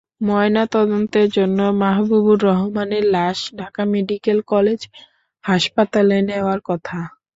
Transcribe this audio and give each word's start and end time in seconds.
ময়নাতদন্তের 0.21 1.27
জন্য 1.37 1.59
মাহবুবুর 1.81 2.39
রহমানের 2.47 3.05
লাশ 3.15 3.37
ঢাকা 3.59 3.81
মেডিকেল 3.93 4.37
কলেজ 4.47 4.79
হাসপাতালে 5.43 6.17
নেওয়ার 6.29 6.59
কথা। 6.69 6.97